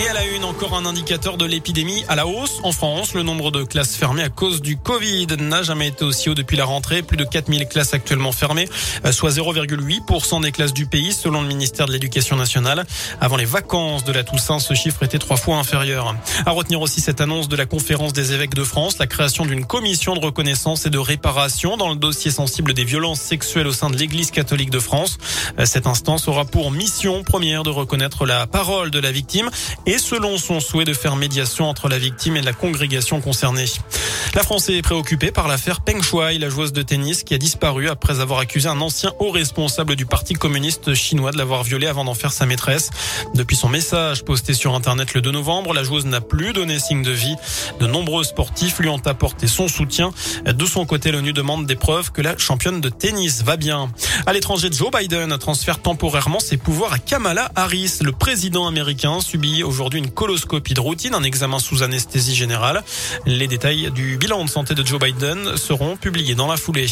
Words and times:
Et 0.00 0.08
à 0.08 0.12
la 0.12 0.24
une, 0.26 0.44
encore 0.44 0.74
un 0.74 0.86
indicateur 0.86 1.36
de 1.36 1.44
l'épidémie 1.44 2.04
à 2.08 2.14
la 2.14 2.24
hausse. 2.24 2.60
En 2.62 2.70
France, 2.70 3.14
le 3.14 3.24
nombre 3.24 3.50
de 3.50 3.64
classes 3.64 3.96
fermées 3.96 4.22
à 4.22 4.28
cause 4.28 4.62
du 4.62 4.76
Covid 4.76 5.26
n'a 5.40 5.64
jamais 5.64 5.88
été 5.88 6.04
aussi 6.04 6.30
haut 6.30 6.36
depuis 6.36 6.56
la 6.56 6.66
rentrée. 6.66 7.02
Plus 7.02 7.16
de 7.16 7.24
4000 7.24 7.66
classes 7.66 7.94
actuellement 7.94 8.30
fermées, 8.30 8.68
euh, 9.04 9.10
soit 9.10 9.30
0,8% 9.30 10.40
des 10.40 10.52
classes 10.52 10.72
du 10.72 10.86
pays, 10.86 11.12
selon 11.12 11.42
le 11.42 11.48
ministère 11.48 11.86
de 11.86 11.92
l'Éducation 11.92 12.36
nationale. 12.36 12.86
Avant 13.20 13.36
les 13.36 13.44
vacances 13.44 14.04
de 14.04 14.12
la 14.12 14.22
Toussaint, 14.22 14.60
ce 14.60 14.72
chiffre 14.74 15.02
était 15.02 15.18
trois 15.18 15.36
fois 15.36 15.56
inférieur. 15.56 16.14
À 16.46 16.52
retenir 16.52 16.80
aussi 16.80 17.00
cette 17.00 17.20
annonce 17.20 17.48
de 17.48 17.56
la 17.56 17.66
conférence 17.66 18.12
des 18.12 18.32
évêques 18.32 18.54
de 18.54 18.64
France, 18.64 18.98
la 18.98 19.08
création 19.08 19.46
d'une 19.46 19.64
commission 19.64 20.14
de 20.14 20.20
reconnaissance 20.24 20.86
et 20.86 20.90
de 20.90 20.98
réparation 20.98 21.76
dans 21.76 21.88
le 21.88 21.96
dossier 21.96 22.30
sensible 22.30 22.72
des 22.72 22.84
violences 22.84 23.20
sexuelles 23.20 23.66
au 23.66 23.72
sein 23.72 23.90
de 23.90 23.96
l'Église 23.96 24.30
catholique 24.30 24.70
de 24.70 24.78
France. 24.78 25.18
Euh, 25.58 25.66
cette 25.66 25.88
instance 25.88 26.28
aura 26.28 26.44
pour 26.44 26.70
mission 26.70 27.24
première 27.24 27.64
de 27.64 27.70
reconnaître 27.70 28.26
la 28.26 28.46
parole 28.46 28.92
de 28.92 29.00
la 29.00 29.10
victime 29.10 29.50
et 29.88 29.96
selon 29.96 30.36
son 30.36 30.60
souhait 30.60 30.84
de 30.84 30.92
faire 30.92 31.16
médiation 31.16 31.66
entre 31.66 31.88
la 31.88 31.96
victime 31.96 32.36
et 32.36 32.42
la 32.42 32.52
congrégation 32.52 33.22
concernée. 33.22 33.64
La 34.34 34.42
France 34.42 34.68
est 34.68 34.82
préoccupée 34.82 35.30
par 35.30 35.48
l'affaire 35.48 35.80
Peng 35.80 36.02
Shuai, 36.02 36.36
la 36.36 36.50
joueuse 36.50 36.74
de 36.74 36.82
tennis 36.82 37.22
qui 37.22 37.32
a 37.32 37.38
disparu 37.38 37.88
après 37.88 38.20
avoir 38.20 38.40
accusé 38.40 38.68
un 38.68 38.82
ancien 38.82 39.14
haut 39.18 39.30
responsable 39.30 39.96
du 39.96 40.04
Parti 40.04 40.34
communiste 40.34 40.92
chinois 40.92 41.32
de 41.32 41.38
l'avoir 41.38 41.62
violée 41.62 41.86
avant 41.86 42.04
d'en 42.04 42.12
faire 42.12 42.32
sa 42.32 42.44
maîtresse. 42.44 42.90
Depuis 43.34 43.56
son 43.56 43.70
message 43.70 44.26
posté 44.26 44.52
sur 44.52 44.74
Internet 44.74 45.14
le 45.14 45.22
2 45.22 45.30
novembre, 45.30 45.72
la 45.72 45.82
joueuse 45.82 46.04
n'a 46.04 46.20
plus 46.20 46.52
donné 46.52 46.78
signe 46.78 47.02
de 47.02 47.10
vie. 47.10 47.36
De 47.80 47.86
nombreux 47.86 48.24
sportifs 48.24 48.80
lui 48.80 48.90
ont 48.90 49.00
apporté 49.06 49.46
son 49.46 49.68
soutien. 49.68 50.10
De 50.44 50.66
son 50.66 50.84
côté, 50.84 51.12
l'ONU 51.12 51.32
demande 51.32 51.64
des 51.64 51.76
preuves 51.76 52.12
que 52.12 52.20
la 52.20 52.36
championne 52.36 52.82
de 52.82 52.90
tennis 52.90 53.42
va 53.42 53.56
bien. 53.56 53.90
À 54.26 54.34
l'étranger, 54.34 54.68
Joe 54.70 54.90
Biden 54.90 55.38
transfère 55.38 55.80
temporairement 55.80 56.40
ses 56.40 56.58
pouvoirs 56.58 56.92
à 56.92 56.98
Kamala 56.98 57.50
Harris. 57.56 58.00
Le 58.02 58.12
président 58.12 58.66
américain 58.66 59.22
subit 59.22 59.62
aujourd'hui 59.62 59.77
une 59.86 60.10
coloscopie 60.10 60.74
de 60.74 60.80
routine, 60.80 61.14
un 61.14 61.22
examen 61.22 61.60
sous 61.60 61.82
anesthésie 61.82 62.34
générale. 62.34 62.82
Les 63.26 63.46
détails 63.46 63.90
du 63.92 64.16
bilan 64.16 64.44
de 64.44 64.50
santé 64.50 64.74
de 64.74 64.84
Joe 64.84 64.98
Biden 64.98 65.56
seront 65.56 65.96
publiés 65.96 66.34
dans 66.34 66.48
la 66.48 66.56
foulée. 66.56 66.88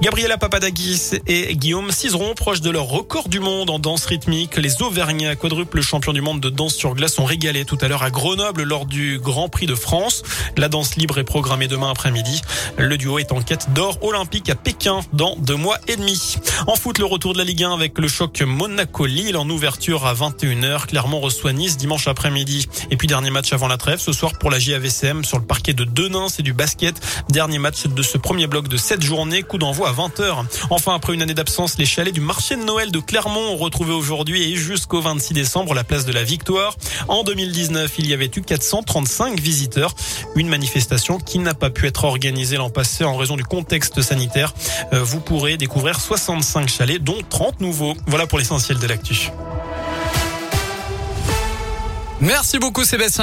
Gabriela 0.00 0.38
Papadakis 0.38 1.10
et 1.26 1.56
Guillaume 1.56 1.90
Cizeron, 1.90 2.34
proches 2.34 2.60
de 2.60 2.70
leur 2.70 2.84
record 2.84 3.28
du 3.28 3.40
monde 3.40 3.70
en 3.70 3.78
danse 3.78 4.06
rythmique. 4.06 4.56
Les 4.56 4.82
Auvergnats, 4.82 5.34
quadruple 5.34 5.80
champions 5.80 6.12
du 6.12 6.20
monde 6.20 6.40
de 6.40 6.50
danse 6.50 6.74
sur 6.74 6.94
glace, 6.94 7.14
sont 7.14 7.24
régalés 7.24 7.64
tout 7.64 7.78
à 7.80 7.88
l'heure 7.88 8.02
à 8.02 8.10
Grenoble 8.10 8.62
lors 8.62 8.86
du 8.86 9.18
Grand 9.18 9.48
Prix 9.48 9.66
de 9.66 9.74
France. 9.74 10.22
La 10.56 10.68
danse 10.68 10.96
libre 10.96 11.18
est 11.18 11.24
programmée 11.24 11.66
demain 11.66 11.90
après-midi. 11.90 12.42
Le 12.76 12.96
duo 12.96 13.18
est 13.18 13.32
en 13.32 13.40
quête 13.40 13.72
d'or 13.72 13.98
olympique 14.02 14.50
à 14.50 14.54
Pékin 14.54 15.00
dans 15.12 15.36
deux 15.36 15.56
mois 15.56 15.78
et 15.88 15.96
demi. 15.96 16.36
En 16.66 16.76
foot, 16.76 16.98
le 16.98 17.04
retour 17.04 17.32
de 17.32 17.38
la 17.38 17.44
Ligue 17.44 17.64
1 17.64 17.72
avec 17.72 17.98
le 17.98 18.08
choc 18.08 18.40
Monaco-Lille 18.40 19.36
en 19.36 19.48
ouverture 19.48 20.06
à 20.06 20.14
21h. 20.14 20.86
Clermont 20.86 21.20
reçoit 21.20 21.52
Nice 21.52 21.76
dimanche 21.76 22.08
après-midi. 22.08 22.68
Et 22.90 22.96
puis 22.96 23.08
dernier 23.08 23.30
match 23.30 23.52
avant 23.52 23.68
la 23.68 23.76
trêve 23.76 23.98
ce 23.98 24.12
soir 24.12 24.32
pour 24.38 24.50
la 24.50 24.58
JAVCM 24.58 25.24
sur 25.24 25.38
le 25.38 25.44
parquet 25.44 25.72
de 25.72 25.84
Denain, 25.84 26.28
c'est 26.28 26.42
du 26.42 26.52
basket. 26.52 27.00
Dernier 27.30 27.58
match 27.58 27.86
de 27.86 28.02
ce 28.02 28.18
premier 28.18 28.46
bloc 28.46 28.68
de 28.68 28.76
cette 28.76 29.02
journée, 29.02 29.42
coup 29.42 29.58
d'envoi 29.58 29.77
à 29.86 29.92
20h. 29.92 30.44
Enfin, 30.70 30.94
après 30.94 31.14
une 31.14 31.22
année 31.22 31.34
d'absence, 31.34 31.78
les 31.78 31.86
chalets 31.86 32.14
du 32.14 32.20
marché 32.20 32.56
de 32.56 32.62
Noël 32.62 32.90
de 32.90 32.98
Clermont 33.00 33.52
ont 33.52 33.56
retrouvé 33.56 33.92
aujourd'hui 33.92 34.52
et 34.52 34.56
jusqu'au 34.56 35.00
26 35.00 35.34
décembre 35.34 35.74
la 35.74 35.84
place 35.84 36.04
de 36.04 36.12
la 36.12 36.24
Victoire. 36.24 36.76
En 37.08 37.24
2019, 37.24 37.92
il 37.98 38.06
y 38.08 38.14
avait 38.14 38.30
eu 38.34 38.42
435 38.42 39.40
visiteurs. 39.40 39.94
Une 40.36 40.48
manifestation 40.48 41.18
qui 41.18 41.38
n'a 41.38 41.54
pas 41.54 41.70
pu 41.70 41.86
être 41.86 42.04
organisée 42.04 42.56
l'an 42.56 42.70
passé 42.70 43.04
en 43.04 43.16
raison 43.16 43.36
du 43.36 43.44
contexte 43.44 44.02
sanitaire. 44.02 44.54
Euh, 44.92 45.02
vous 45.02 45.20
pourrez 45.20 45.56
découvrir 45.56 46.00
65 46.00 46.68
chalets, 46.68 47.02
dont 47.02 47.18
30 47.28 47.60
nouveaux. 47.60 47.94
Voilà 48.06 48.26
pour 48.26 48.38
l'essentiel 48.38 48.78
de 48.78 48.86
l'actu. 48.86 49.30
Merci 52.20 52.58
beaucoup 52.58 52.84
Sébastien. 52.84 53.16